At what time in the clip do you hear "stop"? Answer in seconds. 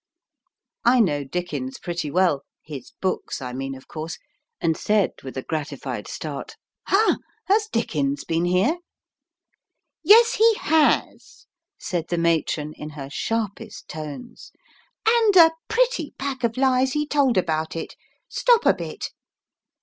18.27-18.65